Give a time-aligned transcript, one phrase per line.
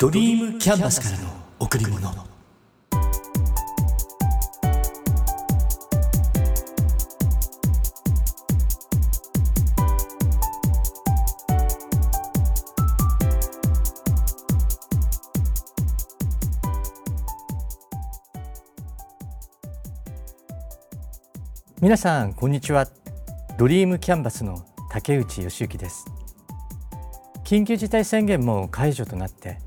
[0.00, 2.08] ドリームキャンバスからの贈り物。
[21.80, 22.86] 皆さんこんにちは。
[23.56, 26.06] ドリームキャンバスの竹内義之です。
[27.42, 29.58] 緊急事態宣言も解除となって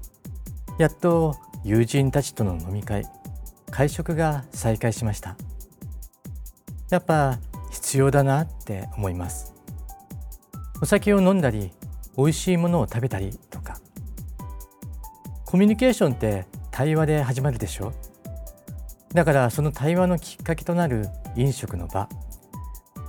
[0.81, 3.05] やっと友人たちとの飲み会
[3.69, 5.37] 会食が再開しました。
[6.89, 7.37] やっぱ
[7.69, 9.53] 必要だなって思います。
[10.81, 11.71] お酒を飲んだり
[12.17, 13.79] 美味しいものを食べたりとか。
[15.45, 17.93] コミュニケーションって対話で始まるでしょ？
[19.13, 22.09] だからその対話のきっかけとなる飲食の場。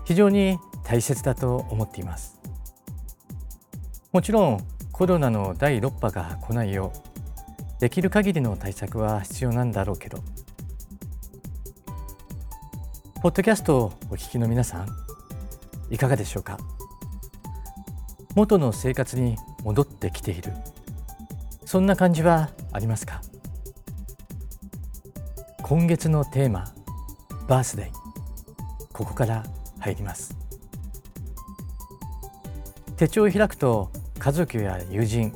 [0.05, 2.39] 非常に大切だと思っています。
[4.13, 4.61] もちろん
[4.93, 7.12] コロナの第6波が来ないよう
[7.83, 10.23] できる限りの対策は必要なんだろうけど。
[13.21, 14.89] ポッドキャストをお聞きの皆さん
[15.91, 16.59] いかがでしょうか？
[18.37, 20.53] 元の生活に戻ってきている。
[21.65, 23.21] そんな感じはありますか？
[25.65, 26.73] 今月のテーマ
[27.49, 28.93] バースデー。
[28.93, 29.45] ここから
[29.81, 30.37] 入ります。
[32.97, 35.33] 手帳を開くと家族や友人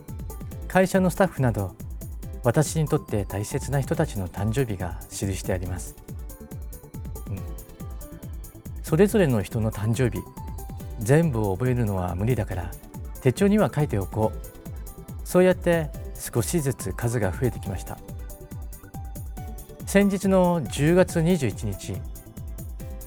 [0.69, 1.75] 会社のスタッフなど
[2.47, 5.97] 私にとって大切な人たちの誕生日が記してあります、
[7.29, 7.39] うん、
[8.85, 10.23] それぞれの人の誕生日
[11.01, 12.71] 全部を覚えるのは無理だから
[13.21, 15.27] 手帳には書いておこう。
[15.27, 17.99] そうやって少しずつ数が増えてきました。
[19.85, 22.01] 先日の10月21日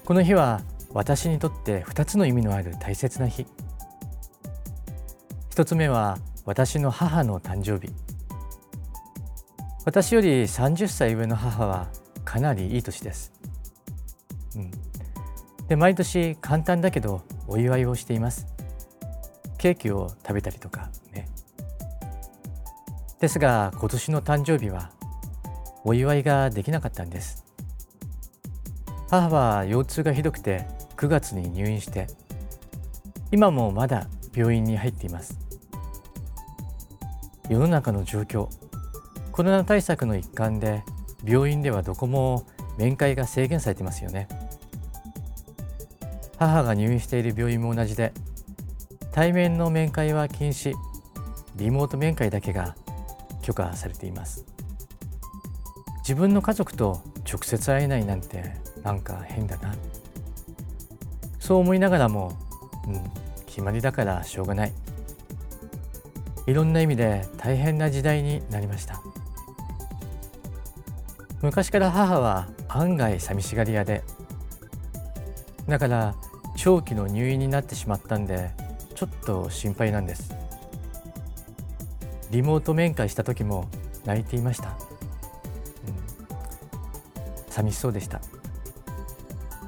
[0.04, 3.46] この日は私にとって2つの意味のある大切な日。
[5.52, 7.94] 1つ目は私の母の誕生日。
[9.86, 11.88] 私より30歳上の母は
[12.26, 13.32] かなりいい年です、
[14.56, 14.72] うん、
[15.68, 18.48] で毎年簡単だけどお祝いをしています。
[19.58, 21.28] ケーキを食べたりとかね。
[23.20, 24.92] ですが今年の誕生日は
[25.84, 27.44] お祝いができなかったんです。
[29.10, 32.08] 母は腰痛がひどくて9月に入院して
[33.32, 35.38] 今もまだ病院に入っています。
[37.50, 38.48] 世の中の状況
[39.40, 40.84] コロナ対策の一環で
[41.24, 42.46] 病院ではどこも
[42.78, 44.28] 面会が制限されてますよね。
[46.38, 48.12] 母が入院している病院も同じで
[49.14, 50.74] 対面の面会は禁止
[51.56, 52.76] リモート面会だけが
[53.42, 54.44] 許可されています。
[56.00, 58.44] 自分の家族と直接会えないなんて
[58.84, 59.74] なんか変だな。
[61.40, 62.38] そう思いながらも、
[62.90, 63.02] うん、
[63.46, 64.74] 決まりだからしょうがない。
[66.46, 69.02] いろんな意味で大変な時代になりました。
[71.42, 74.04] 昔から母は案外寂しがり屋で。
[75.68, 76.16] だから
[76.58, 78.52] 長期の入院になってしまったんで
[78.96, 80.34] ちょっと心配なんです。
[82.32, 83.68] リモート面会した時も
[84.06, 84.78] 泣いていました。
[87.50, 88.22] 寂しそうでした。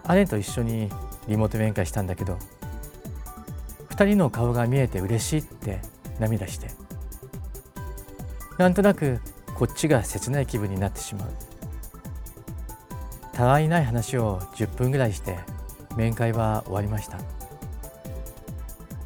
[0.10, 0.90] 姉と一緒に
[1.28, 2.38] リモート面会したんだけど
[3.90, 5.80] 2人の顔が見えて嬉しいって
[6.20, 6.68] 涙して。
[8.58, 9.20] なんとなく
[9.56, 11.30] こっちが切ない気分になってしまう。
[13.42, 15.40] たわいない話を10分ぐらいして
[15.96, 17.18] 面会は終わりました。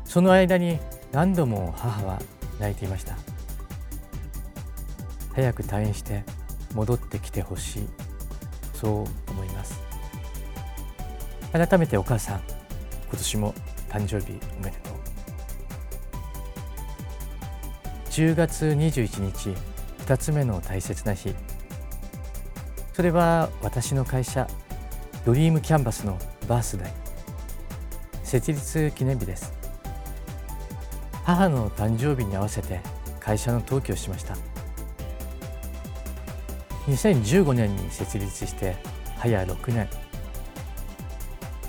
[0.03, 0.77] その間に
[1.13, 2.21] 何度も母は
[2.59, 3.15] 泣いていました。
[5.33, 6.25] 早く退院して
[6.73, 7.87] 戻ってきてほしい。
[8.73, 9.79] そう思います。
[11.53, 12.41] 改めてお母さん
[13.07, 13.53] 今年も
[13.87, 14.93] 誕生日おめでとう。
[18.09, 19.55] 10月21日
[20.05, 21.33] 2つ目の大切な日。
[22.95, 24.47] それは私の会社
[25.25, 26.17] ドリームキャンバスの
[26.47, 26.87] バースデー。
[28.23, 29.51] 設立記念日です。
[31.25, 32.79] 母の誕生日に合わせて
[33.19, 34.37] 会社の登記をしました。
[36.87, 38.77] 2015年に設立して
[39.17, 39.89] 早6年。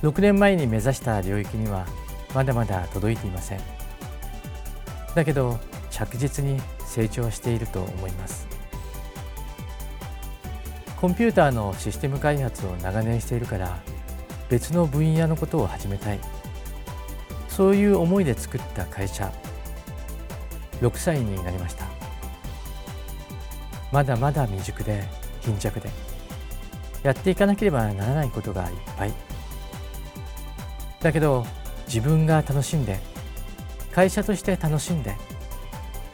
[0.03, 1.89] 6年前に目指した領域には
[2.37, 3.61] まだまだ届いていません。
[5.17, 5.59] だけど
[5.91, 8.56] 着実に成長していると思います。
[11.07, 13.79] コンピューターのシステム開発を長年しているから
[14.49, 16.19] 別の分野のことを始めたい。
[17.49, 19.33] そういう思いで作った会社。
[20.81, 21.87] 6歳になりました。
[23.93, 25.05] まだまだ未熟で
[25.43, 25.91] 貧弱で。
[27.05, 29.13] やっていかなければならないことがいっぱい。
[31.03, 31.47] だけど
[31.87, 32.99] 自分が楽しんで
[33.93, 35.15] 会社として楽しんで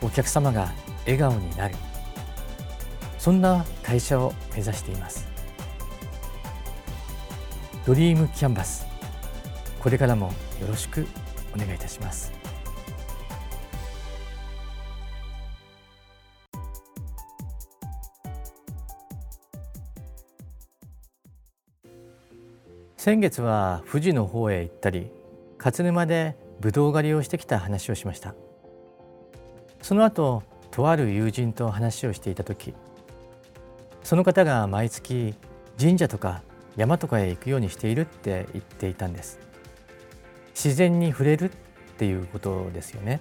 [0.03, 0.71] お客様が
[1.07, 1.77] 笑顔になる。
[3.23, 5.29] そんな会社を目指しています。
[7.87, 8.85] ドリームキャンバス。
[9.79, 11.07] これからもよろしく
[11.55, 12.33] お願いいたします。
[22.97, 25.13] 先月は富士の方へ行ったり
[25.59, 28.35] 勝沼でブドウ狩りをしてきた話をしました。
[29.81, 30.43] その後
[30.73, 32.75] とある友人と話をしていた時
[34.03, 35.35] その方が毎月
[35.79, 36.43] 神社とか
[36.77, 39.39] 山とかへ行くようにしているって言っていたんです。
[40.55, 41.51] 自然に触れるっ
[41.97, 43.21] ていうことですよね。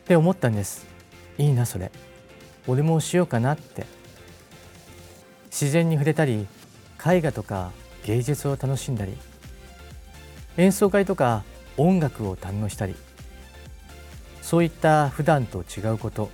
[0.00, 0.86] って思ったんです。
[1.38, 1.90] いいなそれ。
[2.66, 3.98] 俺もしようかなって。
[5.50, 6.46] 自然に触れたり
[7.04, 7.72] 絵画とか
[8.04, 9.16] 芸術を楽しんだり
[10.56, 11.42] 演奏会とか
[11.76, 12.94] 音楽を堪能したり
[14.40, 16.30] そういった普段と違うこと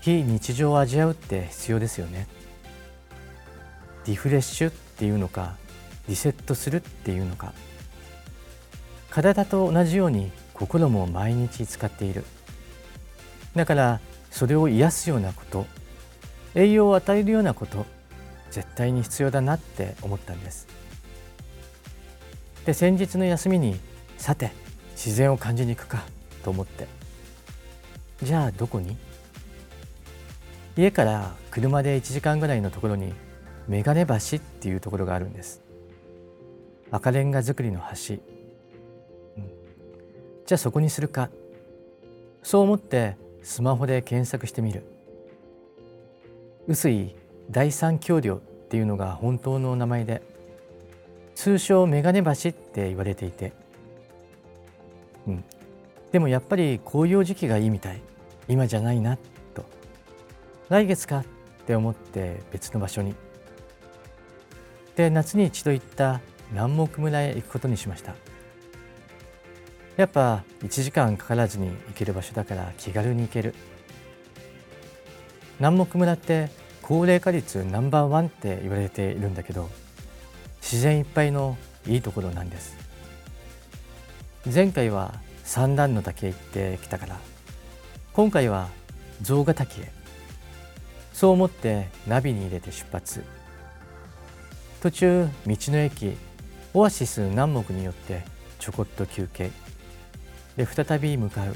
[0.00, 2.26] 非日常を味わうって必要ですよね。
[4.06, 5.56] リフレッシュっていうのか
[6.08, 7.52] リセットするっていうのか。
[9.10, 12.24] 体と同じように心も毎日使っている。
[13.54, 14.00] だから
[14.30, 15.66] それを癒すようなこと
[16.54, 17.84] 栄養を与えるようなこと
[18.50, 20.66] 絶対に必要だなって思ったんです。
[22.64, 23.78] で先日の休みに
[24.16, 24.52] さて
[24.92, 26.04] 自然を感じに行くか
[26.42, 26.86] と思って。
[28.22, 28.96] じゃあどこに？
[30.80, 33.12] 家から車で1時間ぐらいのところに
[33.68, 35.60] 眼鏡橋っていうところがあるんです。
[36.90, 39.50] 赤レンガ造りの橋、うん、
[40.46, 41.28] じゃあそこにするか。
[42.42, 44.82] そう思ってスマホで検索してみる。
[46.66, 47.14] 臼井
[47.50, 50.22] 第三橋梁っていうのが本当の名前で
[51.34, 53.52] 通称眼鏡橋って言われていて、
[55.26, 55.44] うん、
[56.10, 58.00] でもやっぱり紅葉時期がいいみたい。
[58.48, 59.18] 今じゃないな。
[59.18, 59.39] と
[60.70, 61.24] 来月かっ
[61.66, 63.14] て思って別の場所に。
[64.94, 66.20] で夏に一度行った
[66.52, 68.14] 南木村へ行くことにしました。
[69.96, 73.54] やっぱ1時間かからずに行ける場所だから気軽に行ける。
[75.58, 76.48] 南木村って
[76.82, 79.68] 高齢化率ナンバーワンって言われているんだけど
[80.62, 82.76] 自然いっぱいのいいところなんです。
[84.46, 87.20] 前回は三段の滝へ行ってきたから
[88.12, 88.68] 今回は
[89.20, 89.99] 象ヶ滝へ。
[91.20, 93.22] そう思ってナビに入れて出発。
[94.80, 96.16] 途中道の駅
[96.72, 98.22] オアシス南木によって
[98.58, 99.50] ちょこっと休憩。
[100.56, 101.54] で再び向かう。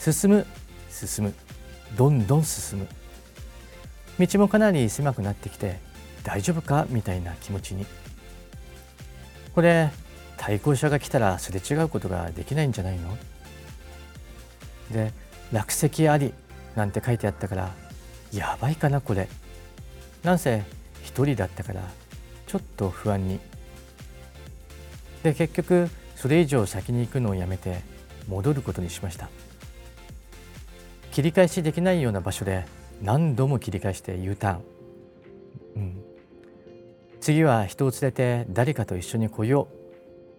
[0.00, 0.46] 進む
[0.90, 1.34] 進む。
[1.96, 2.88] どんどん進む。
[4.18, 5.78] 道もかなり狭くなってきて
[6.24, 7.86] 大丈夫かみたいな気持ちに。
[9.54, 9.92] これ
[10.38, 13.16] 対向車が来たらすれ違うことができないんじゃないの？
[14.90, 15.12] で
[15.52, 16.34] 落石あり
[16.74, 17.83] なんて書いてあったから
[18.34, 19.28] やばいかなこれ。
[20.22, 20.62] なんせ
[21.02, 21.82] 一人だったから
[22.46, 23.40] ちょっと不安に。
[25.22, 27.80] で結局それ以上先に行くのをやめて
[28.28, 29.28] 戻ることにしました。
[31.12, 32.64] 切り返しできないような場所で
[33.02, 34.60] 何度も切り返して U ターン、
[35.76, 36.04] うん、
[37.20, 39.68] 次は人を連れて誰かと一緒に来よ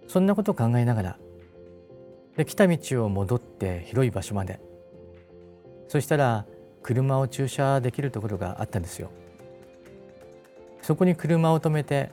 [0.08, 0.12] う。
[0.12, 1.18] そんなことを考えながら。
[2.38, 4.60] で来た道を戻って広い場所まで。
[5.88, 6.46] そしたら
[6.86, 9.10] 車を駐車できるところがあったんですよ。
[10.84, 12.12] そこに車を止めて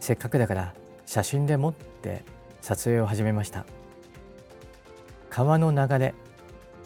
[0.00, 0.74] せっかくだから
[1.06, 2.24] 写真でもって
[2.60, 3.64] 撮影を始めました。
[5.30, 6.14] 川の流れ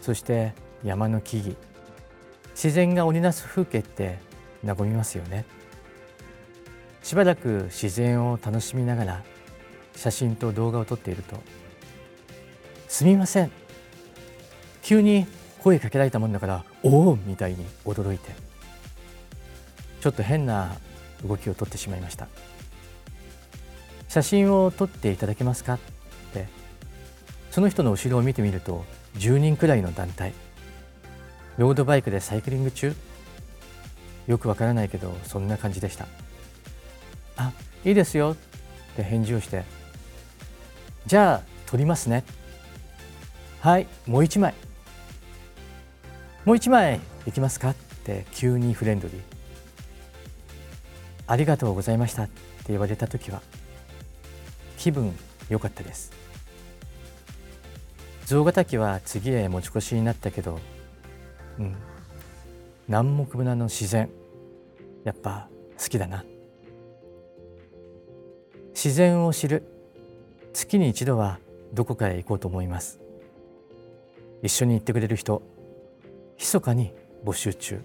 [0.00, 0.54] そして
[0.85, 1.56] 山の木々。
[2.50, 4.20] 自然が織りなす風景って
[4.64, 5.47] 和みますよね。
[7.02, 9.25] しばらく自然を楽しみながら
[9.97, 11.40] 写真と動画を撮っていると
[12.87, 13.50] 「すみません。
[14.82, 15.26] 急に
[15.58, 18.49] 声かけられたもんだからおお!」みたいに驚いて。
[20.00, 20.76] ちょっと変な
[21.26, 22.28] 動きを撮ってしまいました。
[24.08, 25.78] 写真を撮っていただけますかっ
[26.32, 26.47] て。
[27.50, 28.85] その人の後ろを見てみると
[29.16, 30.32] 10人くらいの団体。
[31.56, 32.94] ロードバイクでサイクリング中。
[34.28, 36.06] よくわからないけどそんな感じでした。
[37.37, 37.52] あ
[37.85, 38.37] いいですよ
[38.92, 39.64] って返事をして。
[41.06, 42.25] じゃあ撮りますね。
[43.61, 44.54] はいもう一枚。
[46.48, 49.20] もう一枚いきますかって急にフレンドリー
[51.26, 52.32] ありがとうございましたって
[52.68, 53.42] 言われた時は
[54.78, 55.12] 気分
[55.50, 56.10] 良かったです。
[58.24, 60.58] 象ヶ滝は次へ持ち越しになったけど
[61.58, 61.76] うん、
[62.86, 64.08] 南木村の自然
[65.04, 66.24] やっぱ好きだな。
[68.70, 69.64] 自然を知る。
[70.54, 71.40] 月に一度は
[71.74, 73.00] どこかへ行こうと思います。
[74.42, 75.42] 一緒に行ってくれる人
[76.38, 77.83] 密かに募集中。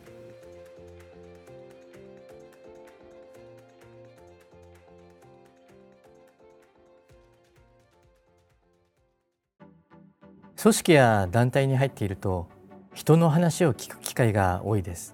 [10.55, 12.47] 組織や団体に入っていると
[12.93, 15.13] 人の話を聞く機会が多いです。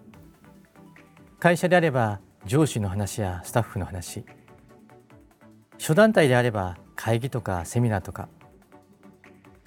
[1.40, 4.26] 会社であれば上司の話やスタッフの話。
[5.80, 8.30] 諸団体であれば会議とかセミナーとか。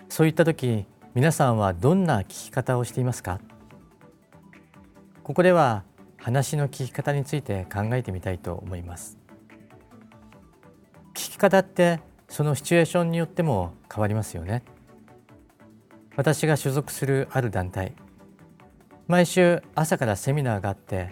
[0.08, 3.40] そういった時皆さんはどんな聞き方をしていますか？
[5.24, 5.84] ここでは
[6.16, 9.18] 話の聞き方について考えてみたいと思います。
[11.14, 14.64] 聞き方ってそのシチュエーションによっても変わりますよね。
[16.16, 17.94] 私が所属するある団体。
[19.06, 21.10] 毎週朝からセミナーがあって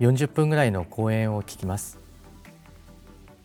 [0.00, 1.98] 40分ぐらいの講演を聞きます。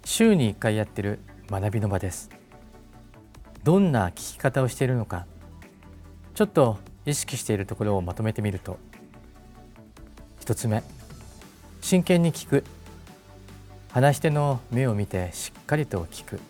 [0.05, 2.29] 週に1回やってる学びの場です。
[3.63, 5.25] どんな聞き方をしているのか
[6.35, 8.77] ちょっと意識しているところをまとめてみると
[10.43, 10.83] 1つ目。
[11.79, 12.65] 真剣に聞く。
[13.91, 16.41] 話し手の目を見てしっかりと聞く。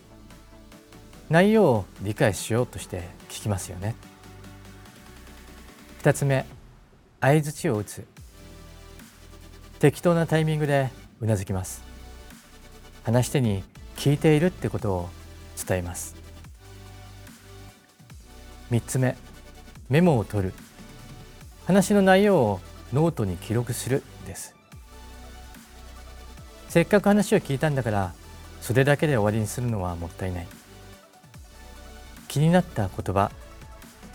[1.30, 3.94] 内容を理解しようとして聞きますよね。
[6.02, 6.44] 2つ目。
[7.20, 8.04] 相づちを打つ。
[9.78, 11.84] 適当なタイミングでうなずきます。
[13.04, 13.62] 話し手に
[13.94, 15.08] 聞いているってことを
[15.64, 16.16] 伝えます。
[18.72, 19.16] 3つ目。
[19.88, 20.54] メモを取る。
[21.66, 22.60] 話の内容を
[22.94, 24.54] ノートに記録するです。
[26.68, 28.14] せっかく話を聞いたんだから
[28.60, 30.46] それだけで終わりにするのはもったいない。
[32.28, 33.32] 気になった言葉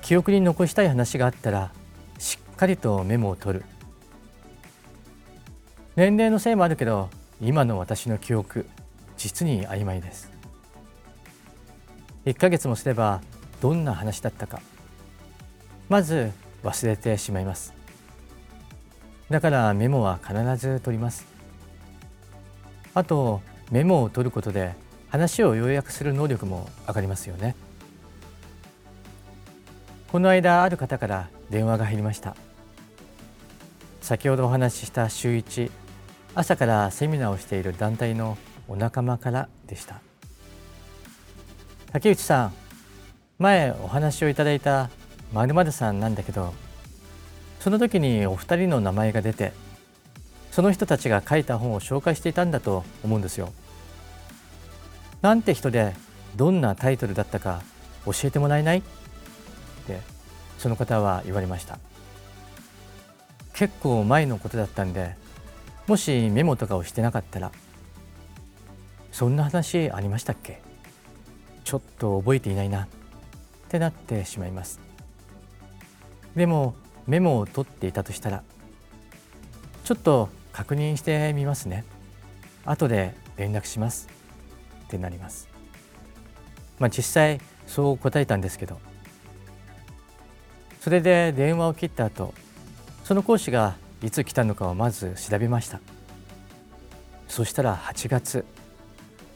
[0.01, 1.71] 記憶に残したい話があったら
[2.17, 3.65] しっかりとメモを取る。
[5.97, 7.09] 年齢のせいもあるけど
[7.41, 8.65] 今の私の記憶
[9.17, 10.31] 実に曖昧です。
[12.25, 13.21] 1ヶ月もすれば
[13.59, 14.61] どんな話だったか。
[15.89, 16.31] まず
[16.63, 17.78] 忘れてしまいます。
[19.29, 21.25] だからメモは必ず取ります。
[22.93, 24.73] あとメモを取ることで
[25.09, 27.55] 話を要約する能力も上がりますよね。
[30.11, 32.35] この間ある方から電話が入りました。
[34.01, 35.69] 先ほどお話しした週1
[36.33, 40.01] 朝からセミナーをしている団体のお仲間からでした。
[41.91, 42.53] 竹内さん
[43.37, 44.89] 前お話をいただいた
[45.31, 46.53] まるまるさんなんだけど
[47.59, 49.53] その時にお二人の名前が出て
[50.51, 53.53] その人たちが書いた本を紹介していたんだと思うんですよ。
[55.21, 55.93] なんて人で
[56.35, 57.61] どんなタイトルだったか
[58.05, 58.79] 教えてもらえない？
[58.79, 58.81] っ
[59.85, 59.99] て
[60.57, 61.77] その方は言われました。
[63.53, 65.15] 結構前のことだったんで
[65.85, 67.51] もしメモとかをしてなかったら
[69.11, 70.61] そんな話ありましたっけ？
[71.65, 72.87] ちょっと覚えていないなっ
[73.67, 74.79] てなってしまいます
[76.35, 76.73] でも
[77.09, 78.43] メモを取っていたとしたら
[79.83, 81.83] ちょっと確認してみますね。
[82.65, 84.07] 後で連絡します。
[84.85, 85.49] ってなります。
[86.77, 88.79] まあ実際そう答えたんですけど。
[90.81, 92.33] それで電話を切った後
[93.03, 95.79] その講師がいつ来たのかをまず調べました。
[97.27, 98.45] そしたら8月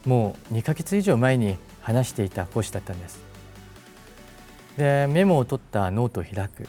[0.06, 3.20] もう2ヶ月以上前に話していた講師だったんです。
[4.77, 6.68] でメモを取ったノートを開く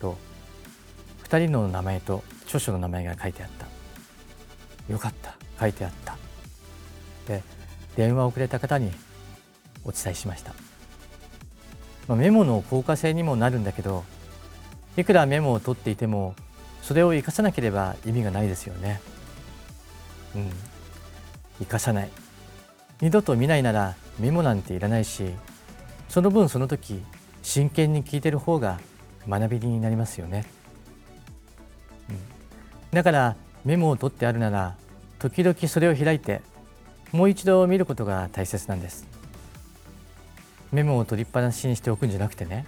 [0.00, 0.16] と
[1.28, 4.92] 2人の名前と著書の名前が書いてあった。
[4.92, 5.36] よかった。
[5.60, 6.16] 書いてあった。
[7.28, 7.42] で
[7.96, 8.90] 電話をくれた方に
[9.84, 10.54] お伝えしました、
[12.08, 14.04] まあ、メモの効果性にもなるんだけど
[14.96, 16.34] いくらメモを取っていても
[16.82, 19.00] それを生かさなければ意味がないですよね。
[20.34, 20.50] うん、
[21.60, 22.10] 生かさない。
[23.00, 25.30] 二度と見ないならメモなんていらないし
[26.08, 27.02] その分その時
[27.42, 28.80] 真剣に聞いてる方が
[29.28, 30.46] 学びになりますよね、
[32.92, 34.76] だからメモを取ってあるなら
[35.18, 36.42] 時々それを開いて
[37.12, 39.06] もう一度見ることが大切なんです。
[40.70, 42.66] メモを取りっぱなしにしておくんじゃなくてね。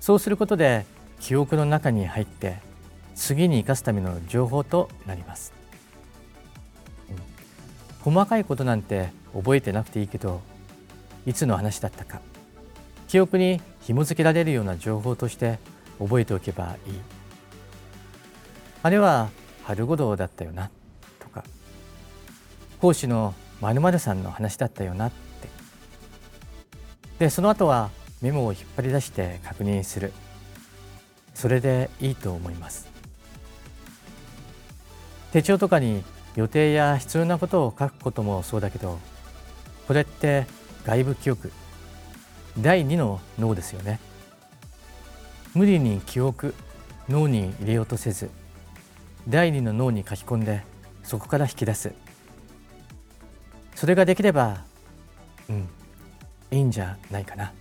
[0.00, 0.86] そうすることで
[1.20, 2.56] 記憶の中に入って
[3.14, 5.52] 次に生かすための情報となります、
[7.10, 10.40] うん、細かいことなんて覚えてなくていいけど
[11.26, 12.22] いつの話だったか
[13.08, 15.58] 記憶に紐付けられるような情報として
[15.98, 17.19] 覚えておけばいい。
[18.82, 19.28] あれは
[19.64, 20.70] 春五郎だったよな
[21.18, 21.44] とか。
[22.80, 25.16] 講師のまるさんの話だったよなって。
[27.18, 27.90] でその後は
[28.22, 30.12] メモを引っ張り出して確認する。
[31.34, 32.88] それでいいと思います。
[35.32, 36.02] 手帳とかに
[36.36, 38.98] 予定や必要なことを書くこともそうだけど
[39.86, 40.46] これって
[40.84, 41.52] 外部記憶。
[42.58, 44.00] 第2の脳ですよね。
[45.54, 46.54] 無理に記憶
[47.08, 48.30] 脳に入れようとせず
[49.28, 50.62] 第二の脳に書き込んで
[51.02, 51.92] そこから引き出す。
[53.74, 54.64] それができれば
[55.48, 55.68] うん
[56.50, 57.52] いいんじゃないかな。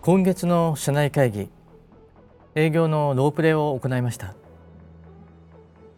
[0.00, 1.50] 今月の社内会議
[2.54, 4.34] 営業のロープレを行いました。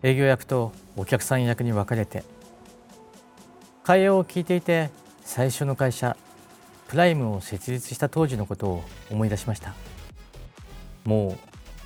[0.03, 2.25] 営業役とお客さん役に分かれて
[3.91, 4.89] 会話を聞いていて
[5.25, 6.17] 最初の会社
[6.87, 9.75] プライムを設立した当時のことを思い出しました。
[11.05, 11.37] も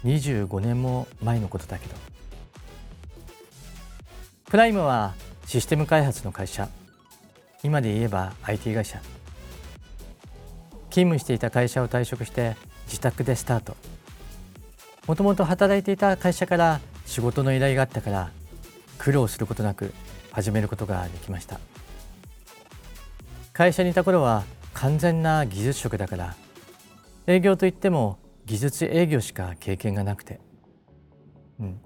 [0.04, 1.94] う25年も前のことだけど。
[4.50, 5.14] プライムは
[5.46, 6.68] システム開発の会社。
[7.62, 9.00] 今で言えば IT 会社。
[10.90, 13.78] 勤務していた会社を退職して自宅でスタート。
[15.06, 18.30] もともと働いていた会社から仕事の依頼があったから
[18.98, 19.94] 苦労することなく
[20.32, 21.58] 始めることができました。
[23.54, 24.42] 会社にいた頃は
[24.72, 26.34] 完全な技術職だから。
[27.28, 30.40] 営業といっても技術営業しか経験がなくて、
[31.60, 31.80] うん、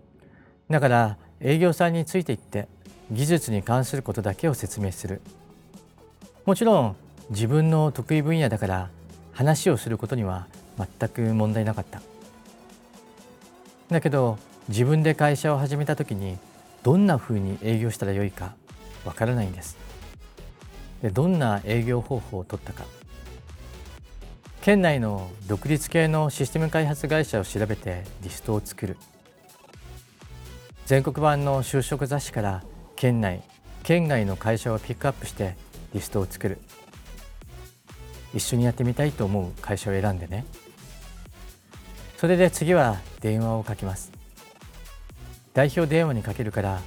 [0.70, 2.68] だから営業さんについていって
[3.10, 5.20] 技術に関することだけを説明する。
[6.46, 6.96] もちろん
[7.28, 8.88] 自分の得意分野だから
[9.32, 10.48] 話をすることには
[10.78, 12.00] 全く問題なかった。
[13.90, 16.38] だけど自分で会社を始めた時に
[16.82, 18.54] どんなふうに営業したらよいか
[19.04, 19.87] わからないんです。
[21.02, 22.84] でどんな営業方法を取ったか。
[24.60, 28.96] 県内の独立系のシステム開発会社を調べてリストを作る。
[30.86, 32.64] 全国版の就職雑誌から
[32.96, 33.42] 県内
[33.82, 35.56] 県外の会社をピックアップして
[35.94, 36.58] リストを作る。
[38.34, 40.44] 一緒にやってみたいと思う会社を選んでね。
[42.18, 44.12] それで次は電話をかけます。
[45.54, 46.80] 代表電話にかけるから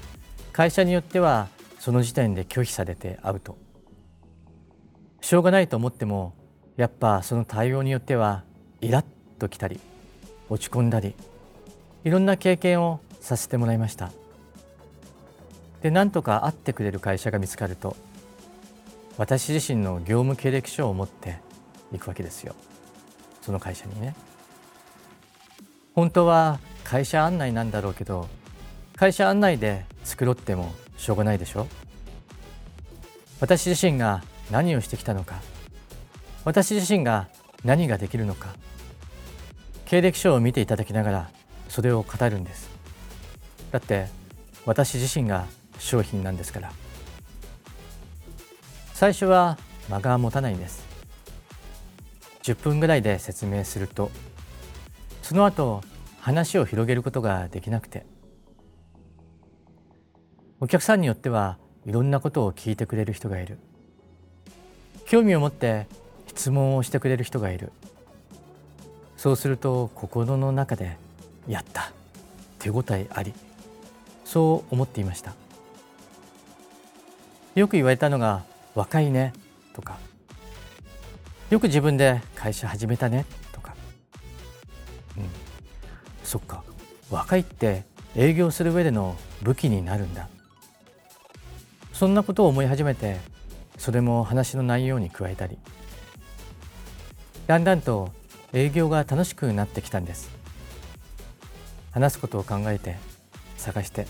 [0.54, 1.48] 会社によっては
[1.80, 3.58] その時点で拒否されてアウト
[5.22, 6.34] しょうがないと思っても
[6.78, 8.44] やっぱその対応によっては
[8.82, 9.06] イラッ
[9.40, 9.80] ときたり
[10.50, 11.16] 落ち込んだり
[12.04, 14.12] いろんな経験をさせてもらいました。
[15.82, 17.96] でなんとか会ってくれる会社が見つかると
[19.18, 21.38] 私自身の業務経歴書を持って
[21.94, 22.56] いくわけですよ。
[23.42, 24.16] その会社にね。
[25.94, 28.28] 本当は会社案内なんだろうけど
[28.96, 31.68] 会社案内で作ろうってもしょうがないでしょ。
[33.40, 35.42] 私自身が何をしてきたのか。
[36.44, 37.28] 私自身が
[37.64, 38.56] 何ができるのか。
[39.86, 41.30] 経歴書を見ていただきながら
[41.68, 42.70] それを語るんです。
[43.72, 44.08] だって
[44.66, 45.46] 私自身が
[45.78, 46.72] 商品なんですから。
[48.94, 49.58] 最初は
[49.90, 50.86] 間が持たないんです。
[52.44, 54.10] 10分ぐらいで説明すると
[55.22, 55.82] その後
[56.20, 58.06] 話を広げることができなくて。
[60.60, 63.58] お客さんによってはいろんなことを聞いてくれる人がいる。
[65.12, 65.88] 興味を持って
[66.26, 67.74] 質問をしてくれる人がいる。
[69.18, 70.96] そうすると心の中で
[71.50, 71.92] 「やった。
[72.60, 73.34] 手応えあり」
[74.24, 75.34] そう思っていました。
[77.56, 79.34] よく言われたのが「若いね」
[79.76, 79.98] とか
[81.52, 83.76] 「よく自分で会社始めたね」とか。
[85.18, 85.24] うん。
[86.24, 86.64] そっか。
[87.10, 87.84] 若いって
[88.16, 90.30] 営業する上での武器になるんだ。
[91.92, 93.18] そんなことを思い始めて
[93.82, 95.58] それも話の内容に加えたり
[97.48, 98.12] だんだんと
[98.54, 100.30] 営業が楽しくなってきたんです。
[101.90, 102.98] 話すことを考えて
[103.58, 104.06] 探して。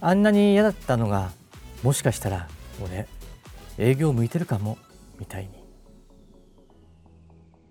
[0.00, 1.30] あんなに嫌だったのが
[1.82, 2.48] もしかしたら
[2.82, 3.06] 俺
[3.76, 4.78] 営業向いてるかも
[5.18, 5.50] みたいに。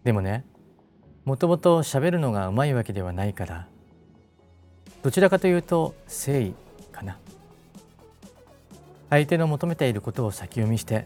[0.04, 0.46] でもね
[1.24, 3.68] もともと喋るのがうまいわけではないから
[5.02, 6.54] どちらかというと誠意
[6.92, 7.18] かな。
[9.10, 11.06] 相手の求めていることを先読みして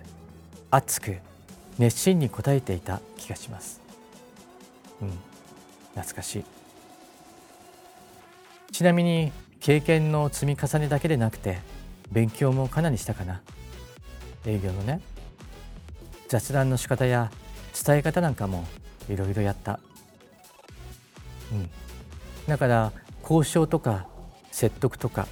[0.71, 1.17] 熱く
[1.77, 3.81] 熱心に応えていた気がします。
[5.01, 5.09] うん。
[5.95, 6.45] 懐かしい。
[8.71, 11.59] ちなみに経験の積み重ねだけでなくて
[12.11, 13.41] 勉強もかなりしたかな。
[14.45, 15.01] 営業のね
[16.27, 17.31] 雑談の仕方や
[17.85, 18.65] 伝え方なんかも
[19.09, 19.79] いろいろやった。
[21.51, 21.69] うん。
[22.47, 24.07] だから交渉とか
[24.51, 25.27] 説得とか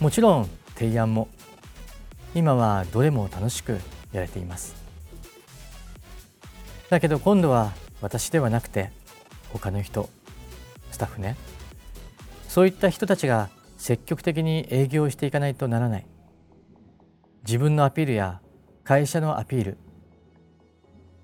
[0.00, 1.28] もちろん提案も
[2.34, 3.78] 今はどれも楽しく
[4.12, 4.74] やれています。
[6.90, 8.90] だけど今度は私ではなくて
[9.52, 10.08] 他の人
[10.90, 11.36] スタッフね。
[12.48, 16.06] そういった人たちが積極的に営業していかないとならない。
[17.46, 18.40] 自分のアピールや
[18.84, 19.78] 会社のアピール。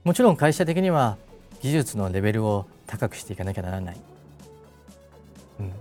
[0.05, 1.18] もちろん会社的には
[1.61, 3.96] 技術のレベルを高くしていかなきゃならない、
[5.61, 5.73] うん、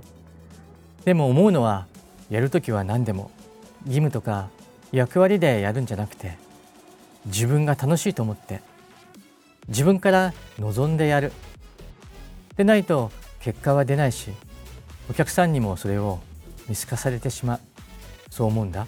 [1.05, 1.87] でも思うのは
[2.29, 3.31] やるときは何でも
[3.85, 4.49] 義務とか
[4.91, 6.38] 役割でやるんじゃなくて
[7.25, 8.62] 自分が楽しいと思って
[9.67, 11.32] 自分から望んでやる。
[12.58, 14.32] でないと結果は出ないし
[15.10, 16.19] お客さんにもそれを
[16.67, 17.60] 見透かされてしまう。
[18.30, 18.88] そう思うんだ。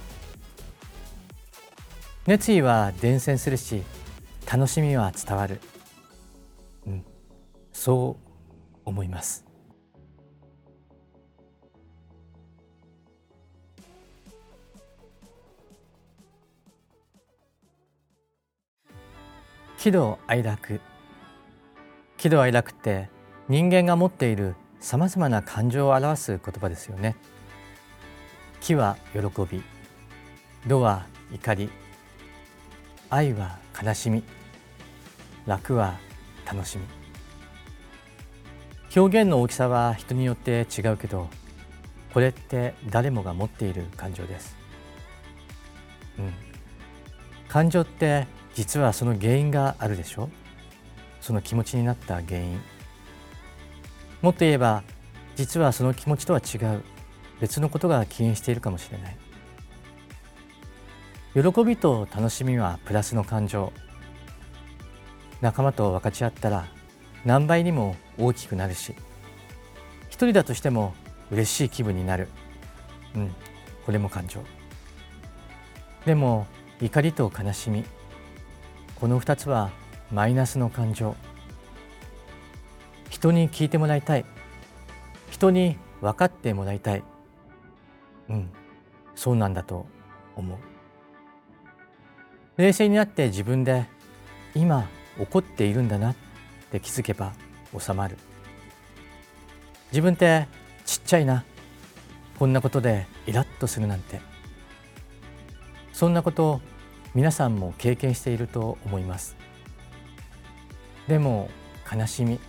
[2.28, 3.82] 熱意は伝染するし
[4.52, 5.60] 楽しみは伝わる、
[6.86, 7.06] うん、
[7.74, 8.32] そう
[8.86, 9.51] 思います。
[19.82, 20.80] 喜怒哀楽。
[22.20, 23.10] 喜怒哀楽って
[23.50, 27.15] 人間が持っているさまざまな感情を表す言葉ですよね。
[28.62, 29.63] 喜は喜び
[30.67, 31.72] 怒は怒り
[33.10, 34.24] 愛は悲しみ
[35.48, 35.98] 楽は
[36.46, 36.84] 楽しみ。
[38.96, 41.28] 表現の大きさは人によって違うけど
[42.13, 44.56] これって誰もが持っている感情です、
[46.20, 46.34] うん、
[47.48, 50.30] 感情って実はその原因があるでしょ？
[51.20, 52.62] その気持ちになった原因。
[54.22, 54.84] もっと言えば
[55.36, 56.84] 実はその気持ちとは違う。
[57.40, 59.18] 別のことが起因しているかもしれない。
[61.34, 63.72] 喜びと楽しみはプラスの感情。
[65.40, 66.68] 仲間と分かち合ったら
[67.26, 68.96] 何倍にも大きくなるし。
[70.10, 70.94] 一人だとしても
[71.32, 72.28] 嬉しい気分になる。
[73.16, 73.32] うん
[73.86, 74.42] これも感情。
[76.06, 76.46] でも
[76.82, 77.86] 怒りと悲しみ。
[79.02, 79.72] この2つは
[80.12, 81.16] マイナスの感情。
[83.10, 84.26] 人に聞いてもらいたい。
[85.32, 87.04] 人に分かってもらいたい。
[88.30, 88.52] うん。
[89.16, 89.88] そうなんだと
[90.36, 90.60] 思う。
[92.58, 93.88] 冷静になって自分で
[94.54, 94.88] 今
[95.20, 96.16] 怒っているんだなっ
[96.72, 97.34] て気づけば
[97.76, 98.20] 収まる。
[99.92, 100.46] 自分って
[100.86, 101.44] ちっちゃいな。
[102.38, 104.22] こんなことでイラッとするなんて。
[105.92, 106.62] そんなこと
[107.13, 109.36] 皆さんも経験していると思います。
[111.08, 111.50] でも
[111.91, 112.39] 悲しみ。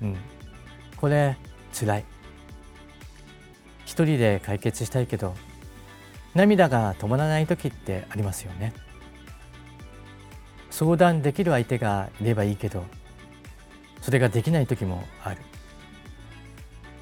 [0.00, 0.16] うん。
[0.96, 1.36] これ
[1.72, 2.04] つらい。
[3.84, 5.34] 一人で解決したいけど
[6.34, 8.72] 涙が止まらない時ってありますよね。
[10.70, 12.84] 相談できる相手がいればいいけど
[14.00, 15.42] それができない時もある。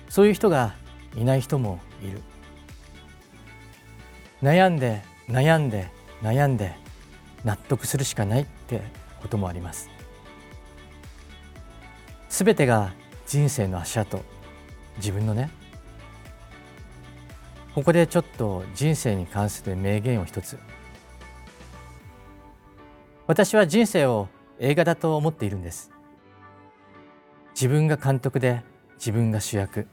[0.09, 0.74] そういう人が
[1.14, 2.22] いない人もいる。
[4.42, 5.90] 悩んで悩んで
[6.22, 6.74] 悩んで
[7.44, 8.83] 納得するしかないって
[9.20, 9.90] こともあります。
[12.29, 12.92] すべてが
[13.26, 14.22] 人生の足跡。
[14.98, 15.50] 自分のね。
[17.74, 20.59] ここでちょっと人生に関する名言を一つ。
[23.26, 25.90] 私は人生を映画だと思っているんです。
[27.55, 28.62] 自分が監督で
[28.96, 29.87] 自分が主役。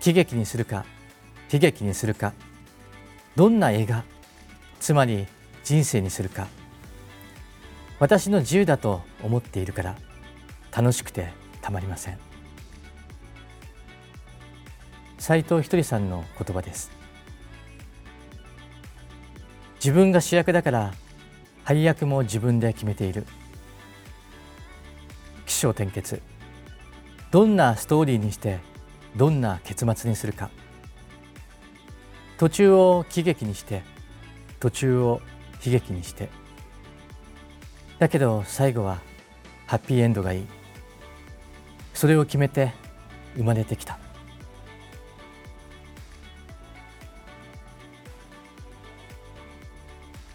[0.00, 0.84] 喜劇にするか
[1.52, 2.32] 悲劇にするか。
[3.36, 4.04] どんな映画
[4.82, 5.28] つまり
[5.62, 6.48] 人生にするか。
[8.00, 9.96] 私の自由だと思っているから
[10.76, 12.18] 楽しくてたまりません。
[15.18, 16.90] 斉藤ひとりさんの言葉です。
[19.76, 20.92] 自分が主役だから
[21.62, 23.24] 配役も自分で決めている。
[25.46, 26.20] 起承転結。
[27.30, 28.58] どんなストーリーにして
[29.14, 30.50] どんな結末にするか。
[32.36, 33.91] 途中を喜劇にして
[34.62, 35.20] 途中を
[35.66, 36.28] 悲劇にして。
[37.98, 39.00] だけど最後は
[39.66, 40.46] ハッピーエンドがいい。
[41.94, 42.72] それを決めて
[43.34, 43.98] 生まれてきた。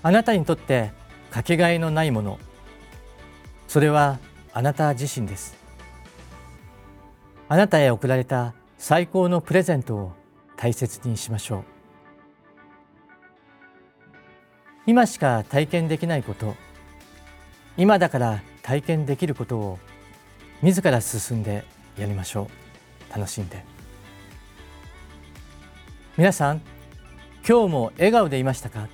[0.04, 0.92] あなたにとって
[1.32, 2.38] かけがえのないもの。
[3.70, 4.20] それは
[4.52, 5.56] あなた自身です。
[7.48, 10.12] あなたへ贈られた最高のプレゼントを
[10.58, 11.77] 大切にしましょう。
[14.88, 16.56] 今しか体験できないこと。
[17.76, 19.80] 今だから体験できることを
[20.62, 21.66] 自ら進んで
[21.98, 22.50] やりましょ
[23.10, 23.14] う。
[23.14, 23.66] 楽しんで。
[26.16, 26.62] 皆さん
[27.46, 28.88] 今日も笑顔でいましたか？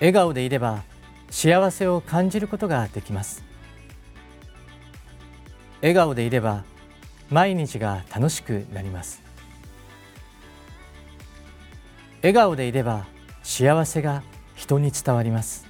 [0.00, 0.82] 笑顔でいれば
[1.30, 3.44] 幸せを感じることができます。
[5.80, 6.64] 笑顔でいれば
[7.30, 9.22] 毎日が楽しくなります。
[12.16, 13.06] 笑顔でいれば
[13.42, 14.22] 幸せが
[14.54, 15.66] 人に伝わります。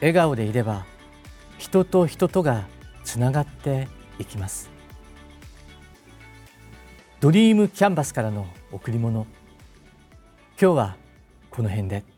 [0.00, 0.84] 笑顔でいれば
[1.58, 2.66] 人と人とが
[3.04, 4.70] つながっていきます。
[7.20, 9.26] ドリームキャンバスからの贈り物。
[10.60, 10.96] 今日は
[11.50, 12.11] この辺で。